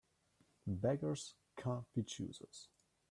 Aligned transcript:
Beggars 0.65 1.35
can't 1.55 1.85
be 1.93 2.01
choosers. 2.01 2.69